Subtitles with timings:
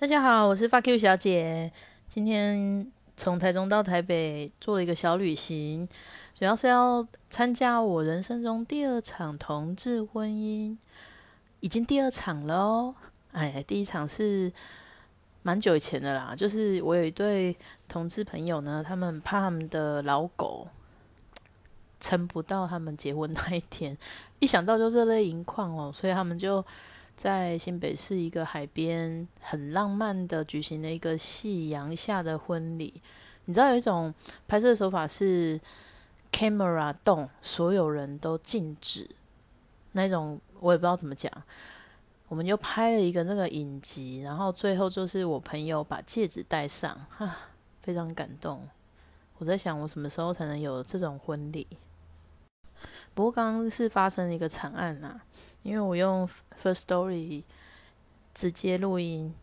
[0.00, 1.72] 大家好，我是发 Q 小姐。
[2.08, 5.88] 今天从台中到台北做了一个小旅行，
[6.38, 10.76] 主要是要参加我人生中第二场同志婚姻，
[11.58, 12.94] 已经第二场了哦。
[13.32, 14.52] 哎，第一场是
[15.42, 17.56] 蛮久以前的啦，就是我有一对
[17.88, 20.68] 同志朋友呢，他们怕他们的老狗
[21.98, 23.98] 撑不到他们结婚那一天，
[24.38, 26.64] 一想到就热泪盈眶哦，所以他们就。
[27.18, 33.02] 在新北市一个海边，很浪漫的举行了一个夕阳下的婚礼。
[33.46, 34.14] 你知道有一种
[34.46, 35.60] 拍摄手法是
[36.30, 39.10] camera 动，所有人都静止，
[39.92, 41.32] 那种我也不知道怎么讲。
[42.28, 47.36] 我们就拍了一个那个影集，然后最后就是我朋友把戒指戴上，哈，
[47.82, 48.62] 非常感动。
[49.38, 51.66] 我在想，我什么时候才能有这种婚礼？
[53.18, 55.20] 不过刚刚是发生了一个惨案呐，
[55.64, 56.24] 因为我用
[56.62, 57.42] First Story
[58.32, 59.34] 直接录音，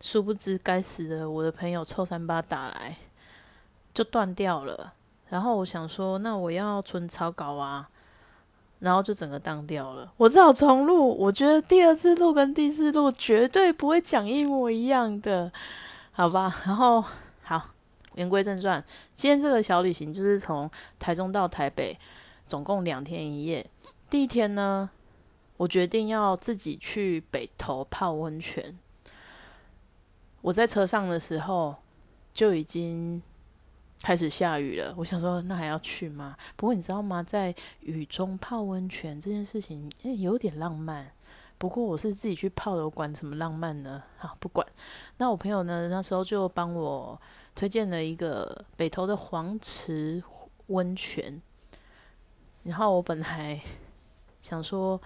[0.00, 2.96] 殊不知该死的我的朋友臭三八打来
[3.94, 4.94] 就断掉了。
[5.28, 7.88] 然后我想说，那我要存草稿啊，
[8.80, 10.12] 然后就整个当掉了。
[10.16, 11.16] 我只好重录。
[11.16, 15.52] 我觉得第二次录跟第四录绝对不会讲一模一样的，
[16.10, 16.52] 好吧？
[16.66, 17.04] 然后
[17.44, 17.68] 好，
[18.16, 20.68] 言归正传，今天这个小旅行就是从
[20.98, 21.96] 台中到台北。
[22.48, 23.64] 总共两天一夜。
[24.10, 24.90] 第一天呢，
[25.58, 28.76] 我决定要自己去北投泡温泉。
[30.40, 31.76] 我在车上的时候
[32.32, 33.22] 就已经
[34.00, 34.94] 开始下雨了。
[34.96, 36.36] 我想说，那还要去吗？
[36.56, 41.12] 不过你知道吗，在雨中泡温泉这件事情，诶，有点浪漫。
[41.58, 44.02] 不过我是自己去泡的，我管什么浪漫呢？
[44.16, 44.64] 好，不管。
[45.16, 47.20] 那我朋友呢，那时候就帮我
[47.54, 50.22] 推荐了一个北投的黄池
[50.68, 51.42] 温泉。
[52.62, 53.60] 然后我本来
[54.42, 55.00] 想说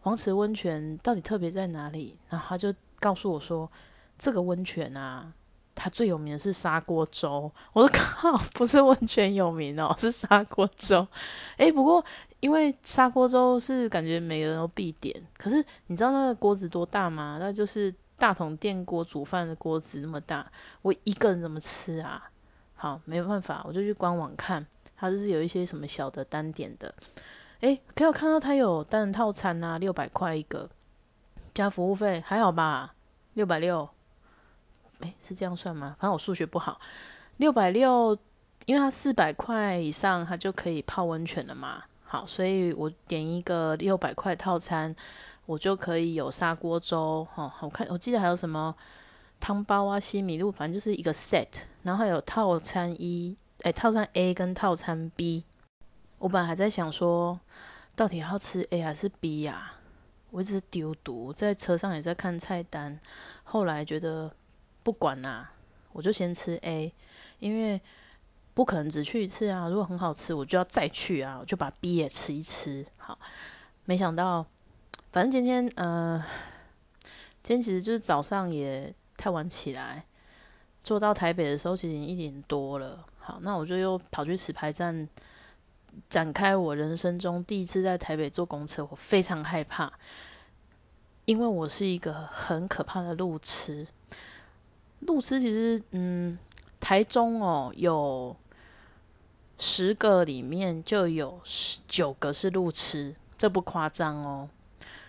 [0.00, 3.70] 黄池温泉到底特别在哪里，然后他就告诉我说，
[4.18, 5.32] 这个温泉啊，
[5.74, 7.50] 它最有名的是砂锅粥。
[7.72, 11.06] 我说 靠，不是温泉有名哦，是砂锅粥。
[11.56, 12.04] 诶，不过
[12.40, 17.38] 因为砂锅粥是感觉每个人都必点，可是你知道那个锅子多大吗？
[17.40, 20.50] 那就是大桶电锅煮饭的锅子那么大，
[20.82, 22.30] 我一个人怎么吃啊？
[22.74, 24.66] 好，没办法，我就去官网看。
[24.96, 26.94] 它就是有一些什么小的单点的，
[27.60, 30.70] 诶，可以看到它有单人套餐啊，六百块一个，
[31.52, 32.94] 加服务费还好吧？
[33.34, 33.88] 六百六，
[35.00, 35.96] 诶，是这样算吗？
[35.98, 36.80] 反正我数学不好，
[37.38, 38.16] 六百六，
[38.66, 41.82] 因为它四百块以上，它就可以泡温泉了嘛。
[42.04, 44.94] 好，所以我点一个六百块套餐，
[45.46, 48.74] 我就可以有砂锅粥，哈，我看我记得还有什么
[49.40, 51.48] 汤包啊、西米露，反正就是一个 set，
[51.82, 53.36] 然后还有套餐一。
[53.64, 55.42] 哎，套餐 A 跟套餐 B，
[56.18, 57.40] 我本来还在想说，
[57.96, 59.76] 到底要吃 A 还是 B 呀？
[60.30, 63.00] 我一直丢毒，在车上也在看菜单，
[63.42, 64.36] 后来觉得
[64.82, 65.52] 不管啦，
[65.92, 66.92] 我就先吃 A，
[67.38, 67.80] 因为
[68.52, 69.66] 不可能只去一次啊。
[69.66, 72.84] 如果很好吃，我就要再去啊，我就把 B 也吃一吃。
[72.98, 73.18] 好，
[73.86, 74.44] 没想到，
[75.10, 76.22] 反正今天呃，
[77.42, 80.04] 今天其实就是早上也太晚起来，
[80.82, 83.06] 坐到台北的时候其实已经一点多了。
[83.26, 85.08] 好，那我就又跑去石牌站
[86.10, 89.90] 展开我人生中第一次在台北坐公车，我非常害怕，
[91.24, 93.86] 因为我是一个很可怕的路痴。
[95.00, 96.38] 路痴其实，嗯，
[96.78, 98.36] 台中哦，有
[99.56, 104.46] 十个里面就有十九个是路痴，这不夸张哦。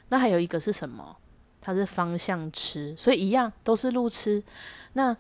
[0.08, 1.18] 那还有一个是什么？
[1.60, 4.42] 它是方向痴，所以一样都是路痴。
[4.94, 5.18] 那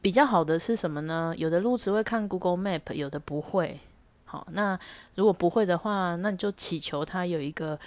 [0.00, 1.34] 比较好的是什么呢？
[1.36, 3.80] 有的路只会看 Google Map，有的不会。
[4.24, 4.78] 好，那
[5.14, 7.78] 如果不会的话，那你就祈求他有一个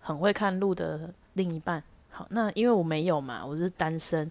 [0.00, 1.82] 很会看路的另一半。
[2.10, 4.28] 好，那因为我没有嘛，我是单身，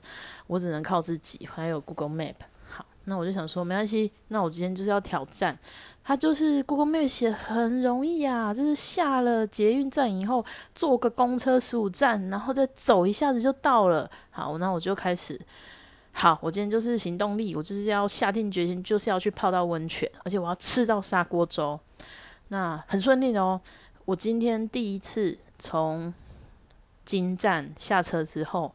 [0.47, 2.35] 我只能靠自己，还有 Google Map。
[2.69, 5.57] 好，那我就想说，没关系，那我今天就是要挑战。
[6.03, 10.43] 他就是 Google Map 写很容易啊，就是下了捷运站以后，
[10.75, 14.09] 坐个公车十五站，然后再走一下子就到了。
[14.31, 15.39] 好，那我就开始。
[16.19, 21.79] 好，我今天就是行动力，我就是要下定决心，就是要去泡到温泉，而且我要吃到砂锅粥。
[22.47, 23.61] 那很顺利的哦。
[24.03, 26.11] 我今天第一次从
[27.05, 28.73] 金站下车之后，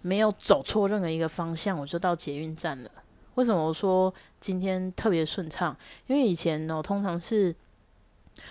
[0.00, 2.90] 没有走错任何一个方向，我就到捷运站了。
[3.36, 5.76] 为什么我说今天特别顺畅？
[6.08, 7.54] 因为以前呢，通常是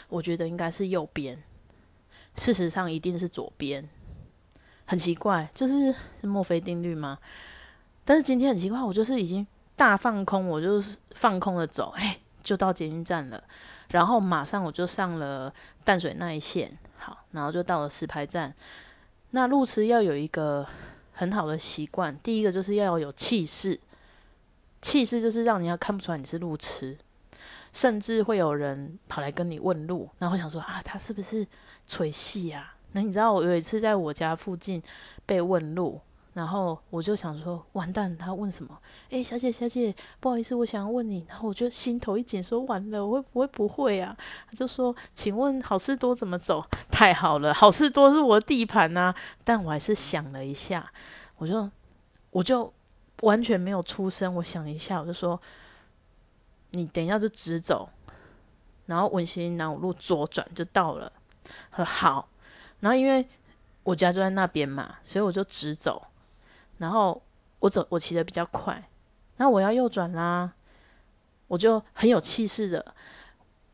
[0.07, 1.43] 我觉得应该是右边，
[2.35, 3.89] 事实上一定是左边。
[4.85, 7.19] 很奇怪，就是墨菲定律吗？
[8.07, 9.45] 但是今天很奇怪，我就是已经
[9.75, 13.43] 大放空，我就是放空的走， 哎，就到捷运站了，
[13.89, 18.55] 然后马上我就上了淡水那一线，好，然后就到了石牌站。
[19.31, 20.65] 那路痴要有一个
[21.11, 22.17] 很好的习惯。
[22.19, 23.77] 第一个就是要有气势，
[24.81, 26.97] 气势就是让人家看不出来你是路痴，
[27.73, 31.45] 甚至会有人跑来跟你问路，然后想说啊，他是不是
[31.85, 32.77] 吹戏啊？
[32.93, 34.81] 那你知道我有一次在我家附近
[35.25, 35.99] 被问路。
[36.37, 38.79] 然后我就想说，完蛋，他问什么？
[39.09, 41.25] 诶，小姐，小姐，不好意思，我想要问你。
[41.27, 44.15] 然后我就心头一紧，说完了，我会不会不会啊？
[44.47, 46.63] 他就说，请问好事多怎么走？
[46.91, 49.11] 太好了，好事多是我的地盘呐。
[49.43, 50.87] 但我还是想了一下，
[51.37, 51.67] 我就
[52.29, 52.71] 我就
[53.21, 54.35] 完全没有出声。
[54.35, 55.41] 我想一下，我就说，
[56.69, 57.89] 你等一下就直走，
[58.85, 61.11] 然后文心南五路左转就到了。
[61.75, 62.29] 说好，
[62.81, 63.27] 然后因为
[63.81, 66.05] 我家就在那边嘛，所以我就直走。
[66.77, 67.21] 然后
[67.59, 68.87] 我走，我骑的比较快，
[69.37, 70.53] 那我要右转啦，
[71.47, 72.93] 我就很有气势的，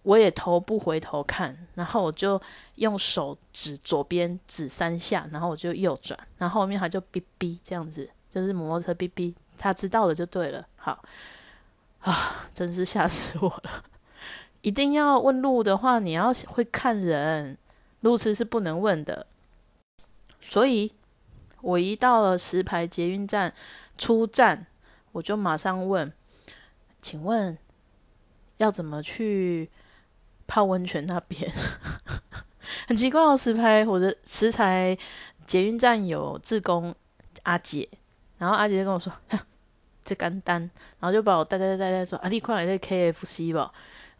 [0.03, 2.41] 我也头不回头看，然后我就
[2.75, 10.65] 用手指左边指三下，然后我就右转，然后后面他就哔哔这样子，就是摩托车哔哔，他知道了就对了。
[10.79, 11.03] 好
[11.99, 13.83] 啊，真是吓死我了！
[14.61, 17.57] 一定要问路的话，你要会看人，
[18.01, 19.27] 路痴是不能问的，
[20.39, 20.93] 所以。
[21.63, 23.51] 我一到了石牌捷运站
[23.97, 24.67] 出站，
[25.13, 26.11] 我就马上问
[27.01, 27.57] ：“请问
[28.57, 29.71] 要怎么去
[30.45, 31.49] 泡温泉那边？”
[32.87, 34.97] 很奇怪哦，石牌我的石牌
[35.47, 36.93] 捷运站有志工
[37.43, 37.87] 阿姐，
[38.37, 39.11] 然后阿姐就跟我说
[40.03, 40.61] ：“这干单。”
[40.99, 43.71] 然后就把我带带带带说：“啊，你快来那 K F C 吧。”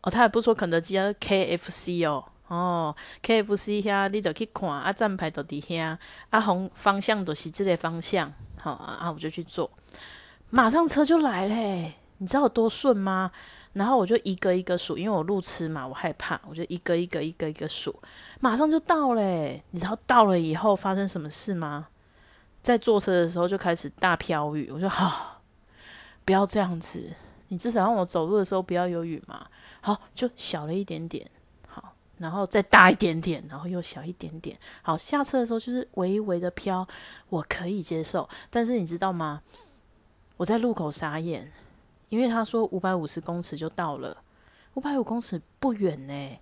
[0.01, 2.23] 哦，他也不说肯德基，啊 K F C 哦。
[2.53, 5.97] 哦，K F C 遐，你就去看啊，站牌都伫遐，
[6.29, 9.71] 啊，红方向都是这个方向，好啊，我就去做，
[10.51, 13.31] 马上车就来嘞，你知道有多顺吗？
[13.73, 17.99] 然后我就一个一个数，因为我路痴嘛，我害怕，我就一个一个一个一个数，
[18.39, 19.63] 马上就到嘞。
[19.71, 21.87] 你知道到了以后发生什么事吗？
[22.61, 25.41] 在坐车的时候就开始大飘雨，我说好，
[26.23, 27.13] 不要这样子，
[27.47, 29.47] 你至少让我走路的时候不要有雨嘛。
[29.81, 31.27] 好，就小了一点点。
[32.17, 34.57] 然后再大一点点，然后又小一点点。
[34.81, 36.87] 好，下车的时候就是微微的飘，
[37.29, 38.27] 我可以接受。
[38.49, 39.41] 但是你知道吗？
[40.37, 41.51] 我在路口傻眼，
[42.09, 44.23] 因为他说五百五十公尺就到了，
[44.73, 46.39] 五百五公尺不远呢。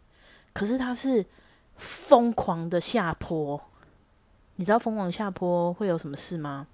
[0.53, 1.25] 可是它是
[1.77, 3.59] 疯狂的下坡，
[4.55, 6.67] 你知道疯狂下坡会有什么事吗？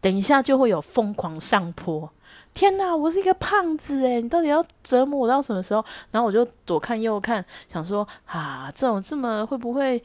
[0.00, 2.10] 等一下就会有疯狂上坡。
[2.54, 5.84] 天哪，我是一个胖子诶，你到底要折磨我到什么时候？
[6.10, 10.02] 然后我就左看右看，想说啊，这种这么会不会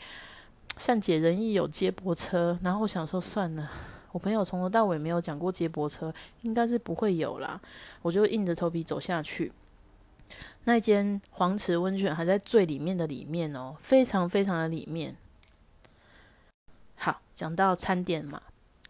[0.77, 2.57] 善解人意有接驳车？
[2.63, 3.69] 然后我想说算了，
[4.11, 7.59] 我朋友从头到尾没有讲过接驳车，应该是不会有啦。
[8.01, 9.51] 我就硬着头皮走下去。
[10.65, 15.15] 那间黄池温泉还在最里面的里面哦，非常非常的里面。
[16.95, 18.41] 好，讲到餐点嘛，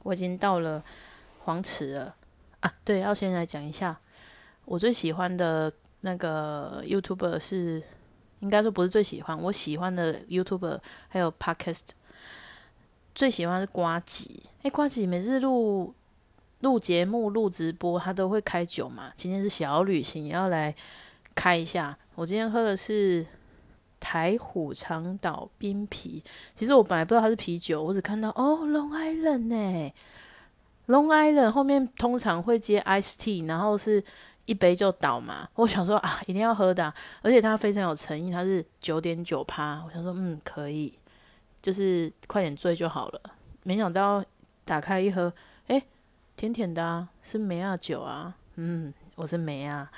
[0.04, 0.84] 我已经到了
[1.40, 2.16] 黄池了。
[2.60, 3.98] 啊，对，要先来讲一下，
[4.66, 5.72] 我最喜欢的
[6.02, 7.84] 那个 YouTuber 是，
[8.40, 10.80] 应该说不是最喜欢，我喜欢的 YouTuber
[11.10, 11.90] 还有 Podcast，
[13.14, 14.44] 最喜欢是瓜吉。
[14.62, 15.94] 哎，瓜吉每次录
[16.62, 19.12] 录节目、录直播，他都会开酒嘛。
[19.18, 20.74] 今天是小旅行，要来
[21.36, 21.98] 开一下。
[22.16, 23.26] 我今天喝的是
[24.04, 26.22] 台虎长岛冰啤，
[26.54, 29.94] 其实我本来不知道它是啤酒，我只看到哦，Long Island 呢。
[30.88, 34.04] Long Island 后面通常会接 Ice Tea，然后是
[34.44, 35.48] 一杯就倒嘛。
[35.56, 39.82] 我想说啊，一定要喝的，而且它非常有诚意，它是九点九趴。
[39.86, 40.94] 我想说，嗯，可以，
[41.62, 43.22] 就是快点醉就好了。
[43.64, 44.22] 没想到
[44.66, 45.32] 打开一喝，
[45.68, 45.82] 哎，
[46.36, 48.36] 甜甜的啊，是梅亚酒啊。
[48.56, 49.90] 嗯，我是梅啊。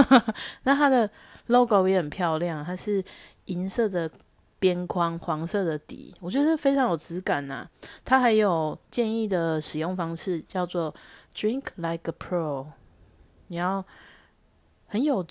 [0.64, 1.10] 那它的
[1.46, 3.02] logo 也很漂亮，它是
[3.46, 4.10] 银色的。
[4.58, 7.68] 边框黄色的底，我觉得非常有质感呐。
[8.06, 10.92] 它还有建议的使用方式，叫做
[11.34, 12.66] Drink like a pro。
[13.48, 13.84] 你要
[14.86, 15.24] 很有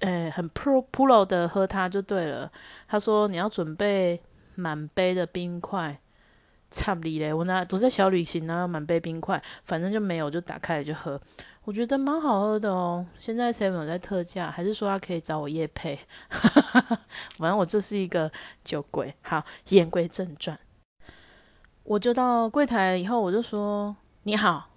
[0.00, 2.50] 呃很 pro pro 的喝它就对了。
[2.88, 4.22] 他说你要准备
[4.54, 6.00] 满杯的冰块，
[6.70, 7.34] 差不离嘞。
[7.34, 11.20] 我那都在小旅行呢，满杯冰块，反正就没有就打开来就喝。
[11.64, 13.06] 我觉得蛮好喝的哦。
[13.18, 15.98] 现在 seven 有在特价，还是说他可以找我夜配？
[17.36, 18.30] 反正我就是一个
[18.64, 19.14] 酒鬼。
[19.22, 20.58] 好，言归正传，
[21.84, 24.70] 我就到柜台以后，我就说：“你好，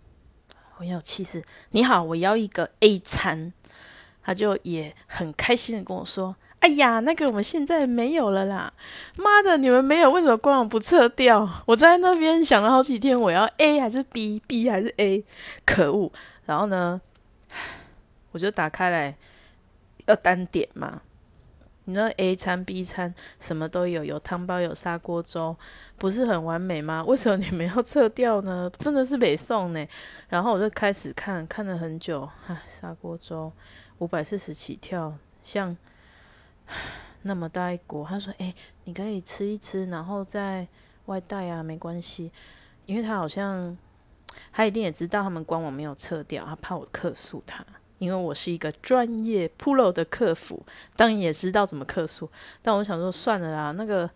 [0.77, 1.41] 我有气势。
[1.71, 3.53] 你好，我要一个 A 餐。”
[4.25, 8.71] 他就也很开心的跟我说：“哎呀，那个我们现在没有了啦！
[9.17, 11.49] 妈的，你们没有，为什么官网不撤掉？
[11.65, 15.25] 我在那边想了好几天，我要 A 还是 B，B 还是 A？
[15.65, 16.11] 可恶！”
[16.45, 16.99] 然后呢，
[18.31, 19.15] 我就打开来
[20.07, 21.01] 要单点嘛，
[21.85, 25.55] 你那 A 餐 B 餐什么都有，有汤包有砂锅粥，
[25.97, 27.03] 不是很完美吗？
[27.05, 28.71] 为什么你们要撤掉呢？
[28.79, 29.87] 真的是北宋呢。
[30.29, 33.51] 然后我就开始看，看了很久，唉，砂锅粥
[33.99, 35.75] 五百四十起跳，像
[37.21, 38.05] 那么大一锅。
[38.05, 38.53] 他说：“诶，
[38.85, 40.67] 你可以吃一吃，然后再
[41.05, 42.31] 外带啊，没关系。”
[42.85, 43.77] 因为他好像
[44.53, 47.65] 他一定也知道他们官网没有撤掉，他怕我客诉他。
[47.99, 50.61] 因为我是一个专业 pro 的客服，
[50.97, 52.29] 当然也知道怎么客诉，
[52.61, 54.09] 但我想说算了啦，那个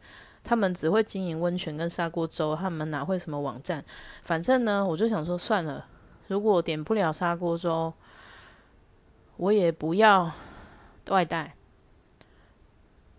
[0.44, 3.82] 他们只会经营温泉跟砂锅粥，他们哪会什么网站？
[4.24, 5.86] 反正呢，我就想说算了，
[6.27, 7.94] 如果点不了砂锅粥，
[9.38, 10.29] 我也不要
[11.08, 11.56] 外带。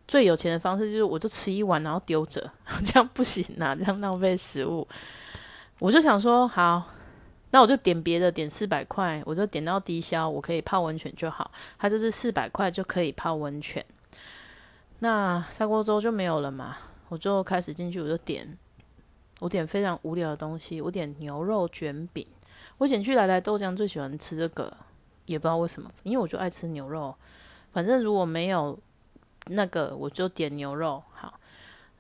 [0.07, 2.51] 最有钱的方式就是我就吃一碗然后丢着，
[2.85, 4.87] 这样不行啊，这样浪费食物。
[5.79, 6.87] 我就想说好。
[7.51, 11.51] 那我就点别的，点四百块，我就点到低消，我可以泡温泉就好。
[11.79, 13.83] 它就是四百块就可以泡温泉。
[14.99, 16.77] 那砂锅粥就没有了嘛，
[17.09, 18.59] 我就开始进去，我就点，
[19.41, 22.27] 我点非常无聊的东西，我点牛肉卷饼。
[22.77, 24.71] 我点去来来豆浆最喜欢吃这个，
[25.25, 27.15] 也不知道为什么，因为我就爱吃牛肉。
[27.73, 28.79] 反正如果没有
[29.47, 31.03] 那个，我就点牛肉。
[31.15, 31.41] 好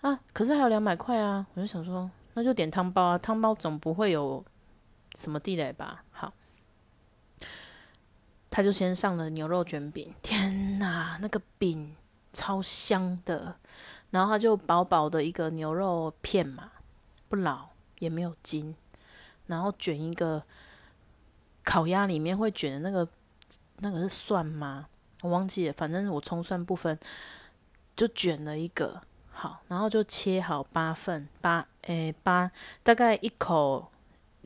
[0.03, 4.45] 啊，可是还有两百块啊，我就想说，那就点汤包啊，汤包总不会有。
[5.15, 6.05] 什么地雷吧？
[6.11, 6.33] 好，
[8.51, 10.15] 他就先上了牛肉卷饼。
[10.23, 11.97] 天哪，那个饼
[12.33, 13.57] 超香的。
[14.11, 16.73] 然后他就薄薄的一个牛肉片嘛，
[17.29, 18.75] 不老也没有筋。
[19.47, 20.43] 然后卷一个
[21.65, 23.09] 烤鸭里面会卷的那个，
[23.79, 24.89] 那个是蒜吗？
[25.23, 26.99] 我忘记了，反正我葱蒜不分，
[27.97, 29.03] 就卷了一个。
[29.31, 32.51] 好，然后就切好八份，八诶八，
[32.83, 33.91] 大概一口。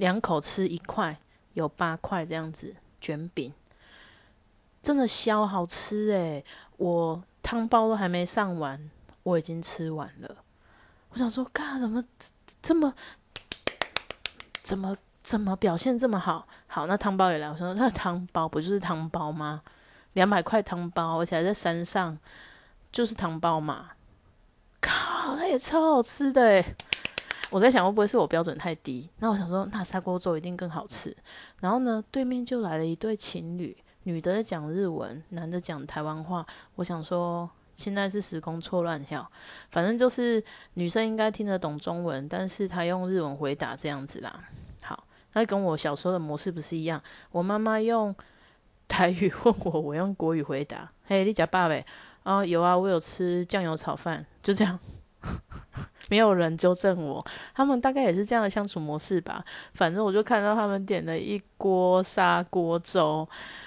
[0.03, 1.17] 两口吃一块，
[1.53, 3.55] 有八块这样子卷饼，
[4.83, 6.45] 真的香好吃诶。
[6.77, 8.91] 我汤包都还没上完，
[9.23, 10.39] 我已经吃完了。
[11.11, 12.03] 我想说，干怎么
[12.61, 12.93] 这么
[14.61, 16.49] 怎么怎么表现这么好？
[16.67, 17.49] 好，那汤包也来。
[17.49, 19.63] 我说那汤包不就是汤包吗？
[20.15, 22.19] 两百块汤包，而且还在山上，
[22.91, 23.91] 就是汤包嘛。
[24.81, 26.75] 靠，它也超好吃的诶。
[27.53, 29.09] 我在想会不会是我标准太低？
[29.19, 31.15] 那我想说，那砂锅粥一定更好吃。
[31.61, 36.47] 然后呢，对面就来了一对情侣，女的在讲日文，男的讲台湾话。
[36.77, 39.31] 我想说，现在是时空错乱跳，
[39.69, 40.43] 反正就是
[40.75, 44.45] 女生应该听得懂中文，但是她用日文回答这样子啦。
[44.83, 45.05] 好，
[45.35, 47.03] 那跟我小时候的模式不是一样？
[47.31, 48.17] 我妈妈用
[48.89, 50.91] 台语 问我，我用国语回答。
[51.05, 51.85] 嘿，你家爸呗？
[52.23, 54.79] 啊，有啊，我有吃酱油炒饭，就这样。
[56.13, 59.43] 没有人纠正我，他们大概也是这样的相处模式吧。
[59.73, 63.27] 反正我就看到他们点了一锅砂锅粥，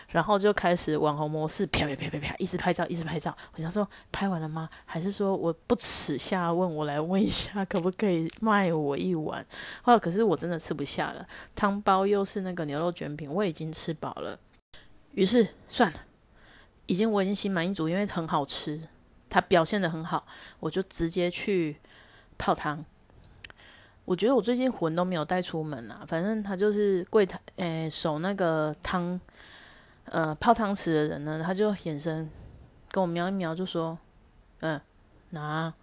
[0.10, 3.36] 然后就开始网红模式，啪啪啪啪啪，一直拍照，一直拍照。
[3.56, 4.70] 我想说，拍完了吗？
[4.86, 9.44] 还是说我不耻下问，我来问一下，可不可以卖我一碗？
[9.84, 11.26] 哦，可是我真的吃不下了，
[11.56, 14.38] 汤包又是那个牛肉卷饼，我已经吃饱了。
[15.14, 16.00] 于是算了，
[16.86, 18.80] 已经我已经心满意足，因为很好吃，
[19.32, 20.28] 它表现的很好，
[20.60, 21.78] 我就直接去。
[22.38, 22.84] 泡汤，
[24.06, 26.06] 我觉得我最近魂都没有带出门啊。
[26.08, 29.20] 反正他就是柜台，诶，守那个汤，
[30.06, 32.30] 呃，泡汤池的人呢，他就眼神
[32.92, 33.98] 跟我瞄一瞄，就说
[34.62, 34.80] ：“嗯，
[35.32, 35.74] 拿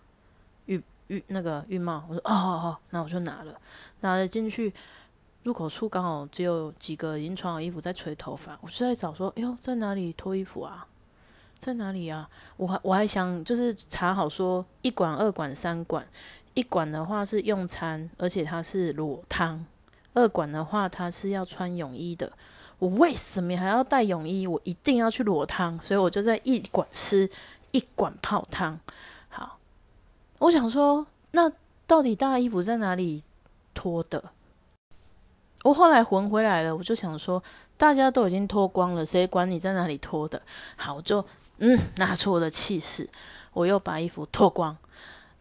[0.66, 3.58] 浴浴那个浴帽。”我说：“哦哦哦。”那我就拿了，
[4.00, 4.72] 拿了进去，
[5.42, 10.86] 入口处刚好只有几个已经穿好衣服在吹头发，我就在找说：“哎呦，在哪里脱衣服啊？
[11.58, 16.06] 在哪里啊？”我还我还想就是查好说一管、二管、三管。
[16.54, 19.64] 一管的话是用餐，而且它是裸汤；
[20.12, 22.30] 二管的话，它是要穿泳衣的。
[22.78, 24.46] 我为什么还要带泳衣？
[24.46, 27.30] 我一定要去裸汤，所以我就在一管吃，
[27.70, 28.78] 一管泡汤。
[29.30, 29.58] 好，
[30.40, 31.50] 我想说，那
[31.86, 33.22] 到底大衣服在哪里
[33.72, 34.22] 脱的？
[35.64, 37.42] 我后来魂回来了，我就想说，
[37.78, 40.42] 大家都已经脱光了，谁管你在哪里脱的？
[40.76, 41.24] 好，我就
[41.58, 43.08] 嗯，拿出我的气势，
[43.54, 44.76] 我又把衣服脱光，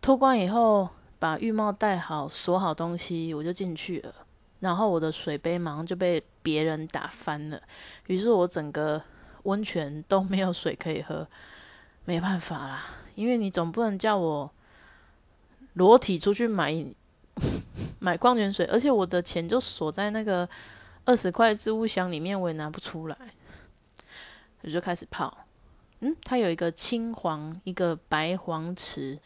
[0.01, 0.87] 脱光以后。
[1.21, 4.11] 把浴帽戴好，锁好东西，我就进去了。
[4.59, 7.61] 然后我的水杯马上就被别人打翻了，
[8.07, 8.99] 于是我整个
[9.43, 11.27] 温泉都没有水可以喝。
[12.05, 14.49] 没办法啦，因为你总不能叫我
[15.73, 16.73] 裸体出去买
[18.01, 20.49] 买矿泉水，而且我的钱就锁在那个
[21.05, 23.15] 二十块置物箱里面，我也拿不出来。
[24.63, 25.45] 我就开始泡，
[25.99, 29.19] 嗯，它有一个青黄，一个白黄池。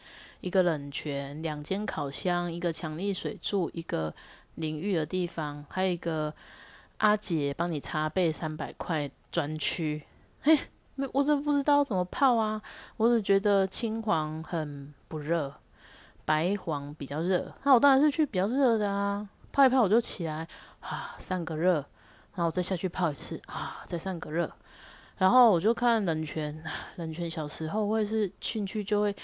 [0.46, 4.14] 一个冷泉，两间烤箱，一个强力水柱，一个
[4.54, 6.32] 淋浴的地方，还有一个
[6.98, 10.04] 阿姐帮你擦背三百块专区。
[10.42, 10.56] 嘿，
[10.94, 12.62] 没，我真不知道怎么泡啊。
[12.96, 15.52] 我只觉得青黄很不热，
[16.24, 17.52] 白黄比较热。
[17.64, 19.28] 那我当然是去比较热的啊。
[19.50, 20.46] 泡一泡我就起来
[20.78, 21.74] 啊，散个热，
[22.34, 24.48] 然后我再下去泡一次啊，再散个热。
[25.16, 26.62] 然后我就看冷泉，
[26.96, 29.16] 冷泉小时候我也是进去就会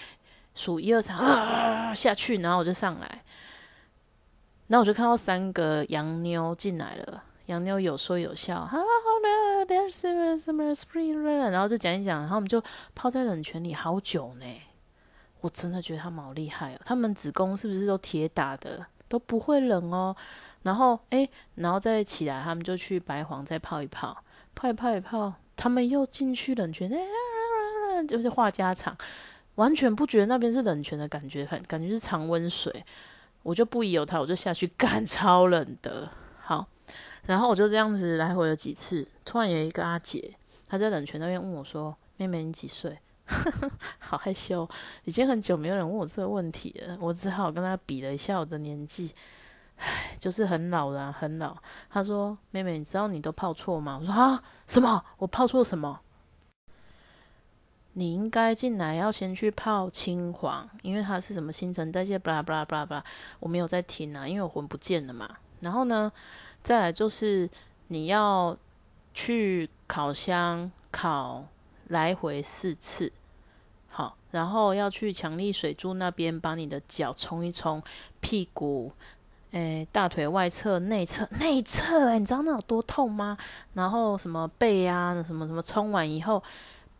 [0.54, 3.22] 数一二三啊下去，然后我就上来。
[4.68, 12.62] 然后我就看到三个洋妞进来了，洋妞有说有笑，啊好了，there's summer summer spring，然后就讲一讲，然后我们就
[12.94, 14.46] 泡在冷泉里好久呢。
[15.40, 20.14] 我真的觉得他们好厉害哦，他们子宫是不是都铁打的，都不会冷哦。
[20.62, 24.16] 然后哎，然后再起来，他们就去白黄再泡一泡，
[24.54, 26.88] 泡一泡一泡，他们又进去冷泉，
[28.06, 28.96] 就是话家常，
[29.56, 32.84] 完全不觉得那边是冷泉的感觉，很感觉是常温水。
[33.42, 36.08] 我就不疑有他，我就下去干，超冷的。
[36.40, 36.66] 好，
[37.26, 39.06] 然后我就这样子来回了几次。
[39.24, 40.34] 突然有一个阿姐，
[40.68, 42.98] 她在冷泉那边问我说：“妹妹，你几岁？”
[43.98, 44.68] 好害羞，
[45.04, 46.96] 已经很久没有人问我这个问题了。
[47.00, 49.12] 我只好跟她比了一下我的年纪，
[49.76, 51.56] 唉，就是很老了，很老。
[51.90, 55.04] 她说：“妹妹，你知道你都泡错吗？”我说：“啊，什么？
[55.18, 56.00] 我泡错什么？”
[57.94, 63.04] 你应该进来要先去泡青黄，因为它是什么新陈代谢，巴拉巴拉巴拉巴拉，
[63.38, 65.28] 我没有在听啊，因为我魂不见了嘛。
[65.60, 66.10] 然后呢，
[66.62, 67.48] 再来就是
[67.88, 68.56] 你要
[69.12, 71.44] 去烤箱烤
[71.88, 73.12] 来回四次，
[73.90, 77.82] 好，然后要去强力水柱那边把你的脚冲一冲，
[78.20, 78.90] 屁股，
[79.50, 83.36] 诶，大腿外侧、内侧、内侧，诶，你知道那有多痛吗？
[83.74, 86.42] 然后什么背啊，什么什么冲完以后。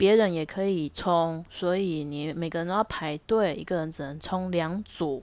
[0.03, 5.23] 别人也可以冲，所以你每个人都要排队，一个人只能冲两组。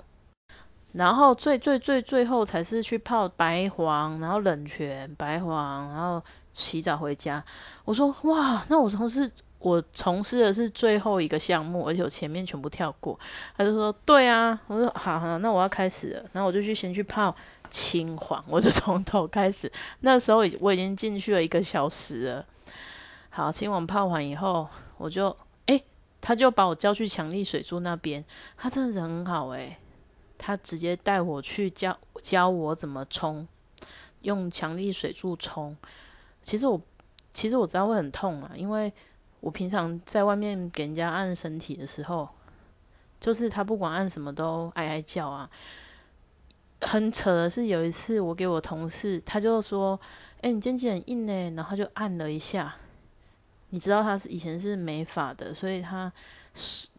[0.94, 7.44] 然后最最最最后才是去泡白黄，然后冷泉白黄，然后洗澡回家。
[7.84, 13.20] 我说哇，那我从事我从事的是最后一个项目，而且我前面全部跳过。
[13.58, 16.24] 他就说对啊，我说好好，那我要开始了。
[16.32, 17.36] 然后我就去先去泡
[17.70, 19.70] 青黄， 我就从头开始。
[20.00, 22.46] 那时候已我已经进去了一个小时了。
[23.39, 25.34] 好，清完泡完以后，我就
[25.67, 25.82] 诶，
[26.19, 28.23] 他就把我叫去强力水柱那边。
[28.58, 29.78] 他真的人很好诶，
[30.38, 33.47] 他直接带我去教教我怎么冲，
[34.23, 35.78] 用强力水柱冲。
[36.41, 36.82] 其实我
[37.32, 38.91] 其实我知道会很痛啊，因为
[39.39, 42.28] 我平常在外面给人家按身体的时候，
[43.21, 45.49] 就是他不管按什么都哀哀叫啊。
[46.82, 49.97] 很扯的是，有一次我给我同事，他就说
[50.43, 52.75] ：“诶，你肩颈很硬呢。”然后就按了一下。
[53.71, 56.12] 你知道他是以前是美法的，所以他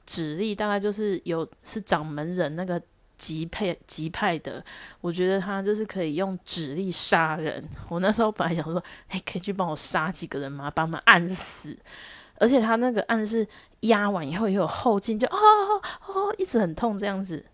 [0.06, 2.80] 指力大概就是有是掌门人那个
[3.16, 4.64] 极派极派的。
[5.00, 7.62] 我觉得他就是可以用指力杀人。
[7.88, 10.70] 我那时候本来想说，哎，可以去帮我杀几个人吗？
[10.70, 11.76] 把他们按死。
[12.37, 13.46] 而且他那个按是
[13.80, 15.37] 压完以后也有后劲，就啊
[15.83, 17.44] 啊，一直很痛这样子。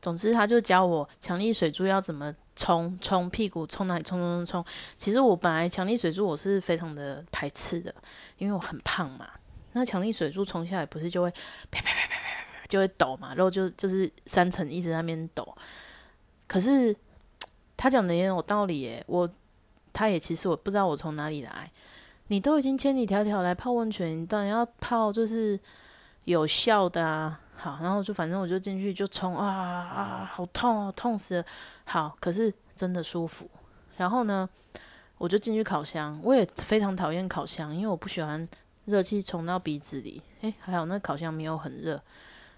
[0.00, 2.32] 总之，他就教我强力水柱要怎么。
[2.60, 4.02] 冲冲屁股，冲哪里？
[4.02, 4.64] 冲冲冲冲！
[4.98, 7.94] 其实我本来强力水柱我是非常的排斥的，
[8.36, 9.26] 因为我很胖嘛。
[9.72, 11.30] 那强力水柱冲下来不是就会
[11.70, 15.56] 啪啪啪啪啪啪就会抖嘛，然后就就是三层一直在那边抖。
[16.46, 16.94] 可是
[17.78, 19.26] 他讲的也有道理耶，我
[19.90, 21.70] 他也其实我不知道我从哪里来。
[22.26, 25.58] 你都已经千里迢迢来泡温泉，当然要泡就是
[26.24, 27.40] 有效的啊。
[27.62, 31.44] 好，然后就反正我就进去就冲啊啊，好痛哦，痛死了。
[31.84, 33.50] 好，可是真的舒服。
[33.98, 34.48] 然后呢，
[35.18, 38.48] 我就进去烤箱，我也非常讨厌烤箱，因为我不喜欢
[38.86, 40.22] 热气冲到鼻子里。
[40.40, 42.00] 诶，还好那烤箱没有很热。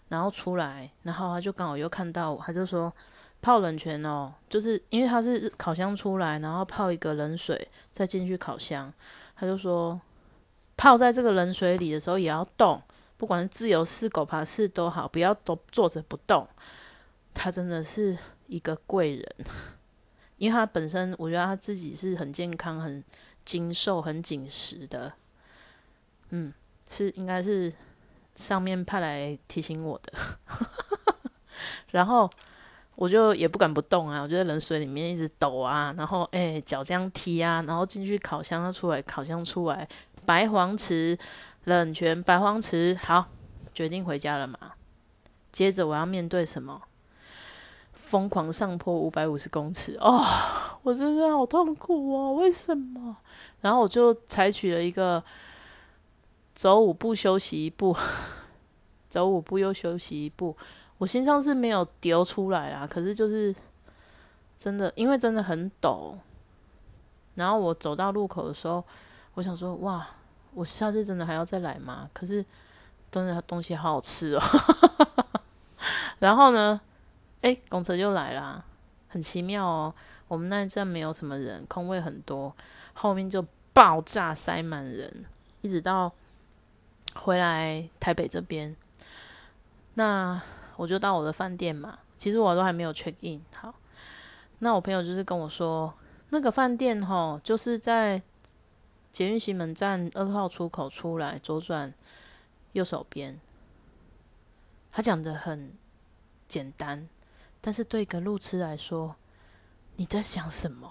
[0.09, 2.93] 然后出来，然后他就刚好又看到我，他就说
[3.41, 8.93] 泡冷泉哦，就是因为他是烤箱出来，然后泡一个冷水再进去烤箱。
[9.35, 10.01] 他就说
[10.77, 12.81] 泡在这个冷水里的时候也要动。
[13.22, 16.44] 不管是自由式、狗爬式都好，不要都坐着不动。
[17.32, 19.35] 他真的是一个贵人，
[20.38, 23.04] 因为他本身我觉得他自己是很健康、很
[23.44, 25.12] 精瘦、很紧实的。
[26.30, 26.52] 嗯，
[26.90, 27.72] 是应该是
[28.35, 30.12] 上面派来提醒我的。
[31.92, 32.28] 然后
[32.96, 39.88] 我就也不敢不动啊，我就在冷水里面一直抖啊，然后哎脚这样踢啊，然后进去烤箱出来，烤箱出来
[40.26, 41.16] 白黄池。
[41.64, 43.27] 冷泉白黄池，好，
[43.72, 44.59] 决定回家了嘛？
[45.53, 46.83] 接着我要面对什么？
[47.92, 50.22] 疯狂上坡五百五十公尺哦，
[50.83, 52.35] 我真的好痛苦哦！
[52.35, 53.16] 为什么？
[53.61, 55.22] 然后我就采取了一个
[56.55, 57.96] 走五步休息一步，
[59.09, 60.55] 走五步又休息一步。
[60.98, 63.55] 我心上是没有丢出来啦，可是就是
[64.59, 66.14] 真的，因为真的很陡。
[67.35, 68.85] 然后我走到路口的时候，
[69.35, 70.07] 我想说，哇！
[70.55, 72.09] 我下次真的还要再来吗？
[72.12, 72.45] 可是
[73.11, 74.43] 真的东西好好吃哦。
[76.19, 76.81] 然后呢，
[77.41, 78.65] 哎，公车就来啦，
[79.09, 79.95] 很奇妙哦。
[80.29, 82.55] 我们那一站没有什么人，空位很多，
[82.95, 85.25] 后面就爆炸塞满人，
[85.61, 86.12] 一直到
[87.15, 88.75] 回来台北这边。
[89.95, 90.41] 那
[90.77, 93.43] 我就到我的饭店嘛，其实我都还没有 check in。
[93.57, 93.75] 好，
[94.61, 95.93] 那我朋友就是跟我说，
[96.31, 98.23] 那个饭店吼，就是在
[99.12, 101.92] 捷运西门站二号出口出来，左转
[102.72, 103.38] 右手边。
[104.90, 105.72] 他讲的很
[106.48, 107.09] 简单，
[107.61, 109.16] 但是对一个路痴来说。
[109.96, 110.90] 你在想什么？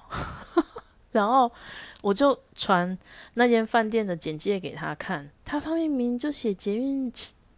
[1.11, 1.51] 然后
[2.03, 2.95] 我就传
[3.33, 7.11] 那间饭店的简介给他看，他上面明明就写捷运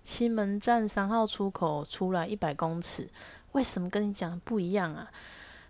[0.03, 3.09] 西门站三号出口出来一百公尺，
[3.51, 5.11] 为什么跟你讲不一样啊？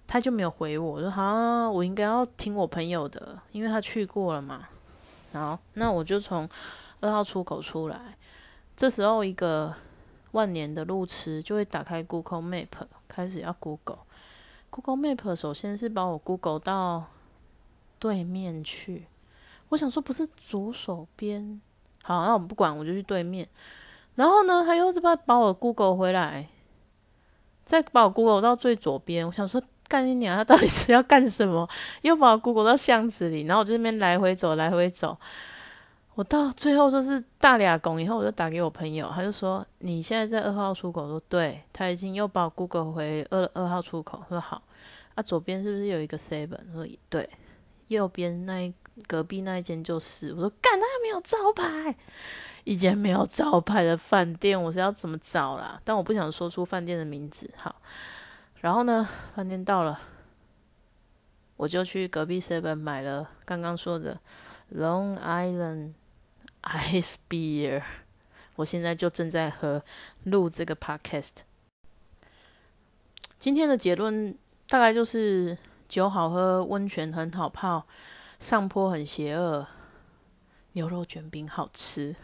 [0.05, 4.69] 他就没有回我，说好，我应该要听我朋友的，因为他去过了嘛。
[5.33, 6.47] 好那我就从
[7.01, 8.17] 二号出口出来，
[8.77, 9.73] 这时候一个
[10.31, 12.67] 万年的路痴就会打开 Google Map，
[13.07, 13.99] 开始要 Google。
[14.69, 17.05] Google Map 首先是把我 Google 到
[17.99, 19.07] 对面去，
[19.69, 21.61] 我想说不是左手边，
[22.03, 23.47] 好，那我不管，我就去对面。
[24.15, 26.47] 然后呢，他又是把把我 Google 回来，
[27.65, 29.25] 再把我 Google 到最左边。
[29.25, 29.61] 我想说，
[29.93, 31.69] 干你娘，他到底是要干什么？
[32.01, 35.15] 又把我 Google 到巷子里，然后我就那边来回走，来回走。
[36.15, 44.63] 我到最后就是大俩拱以后，我就打给我朋友，他就说你现在在二号出口，说对，他已经又把我 Google 回二二号出口，说好，
[45.13, 46.57] 啊左边是不是有一个 Seven？
[46.73, 47.29] 说对，
[47.89, 48.73] 右边那一
[49.05, 51.95] 隔壁那一间就是，我说干，他没有招牌，
[52.63, 55.79] 一间没有招牌的饭店，我是要怎么找啦？
[55.83, 57.75] 但我不想说出饭店的名字，好，
[58.63, 59.99] 然后呢，饭店到了，
[61.57, 64.21] 我就去隔壁 Seven 买了刚刚说的
[64.73, 65.95] Long Island。
[66.61, 67.83] Ice beer，
[68.55, 69.83] 我现在就正在喝
[70.23, 71.41] 录这个 podcast。
[73.37, 74.33] 今天的结论
[74.69, 75.57] 大概就是
[75.89, 77.85] 酒好喝，温泉很好泡，
[78.39, 79.67] 上坡很邪恶，
[80.71, 82.15] 牛肉卷饼好吃，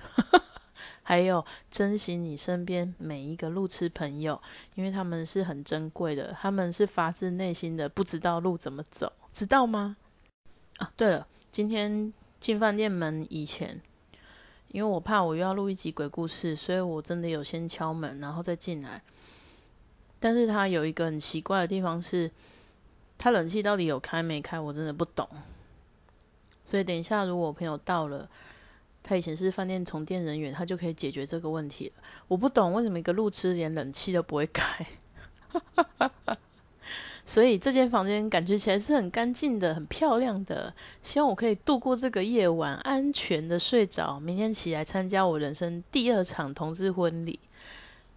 [1.09, 4.39] 还有珍惜你身边每一个路痴朋友，
[4.75, 9.97] 因为他们是很珍贵的，他们是发自内心的不知道路怎么走，知道吗？
[10.77, 13.81] 啊，对了，今天进饭店门以前。
[14.67, 19.01] 因为我怕我又要录一集鬼故事，所以我真的有先敲门，然后再进来。
[20.19, 22.29] 但是它有一个很奇怪的地方是，
[23.17, 25.27] 它冷气到底有开没开，我真的不懂。
[26.63, 28.29] 所以等一下，如果我朋友到了，
[29.01, 32.03] 他以前是饭店充电人员，他就可以解决这个问题了。
[32.27, 34.85] 我不懂为什么一个路痴连冷气都不会开。
[37.25, 40.73] 所以这间房间感觉起来是很干净的、很漂亮的。
[41.03, 44.19] 希望我可以度过这个夜晚，安全的睡着。
[44.19, 47.39] 明天起来参加我人生第二场同志婚礼。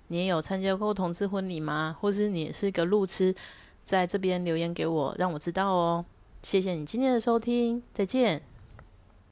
[0.08, 1.96] 你也有参加过同志婚礼吗？
[2.00, 3.34] 或是你也是一个路痴，
[3.84, 6.04] 在这边留言给我，让我知道哦。
[6.42, 8.51] 谢谢你今天的收听，再见。